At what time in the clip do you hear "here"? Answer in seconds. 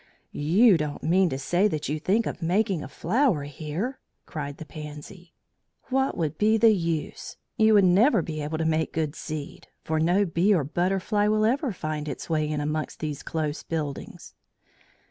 3.43-3.99